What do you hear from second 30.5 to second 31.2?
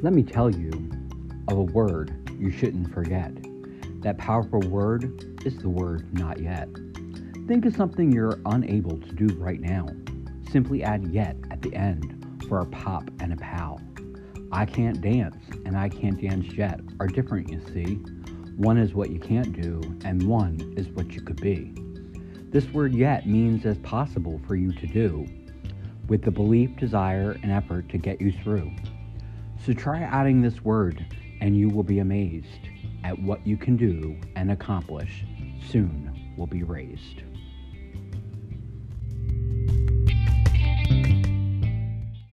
word,